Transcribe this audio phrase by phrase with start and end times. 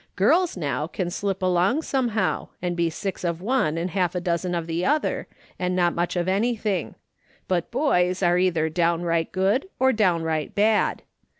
[0.15, 4.19] Girls, now, can slip along some how, and be six of one and half a
[4.19, 5.27] dozen of the other,
[5.59, 6.95] and not much of anything;
[7.47, 11.03] but boys are either downright good or downright bad.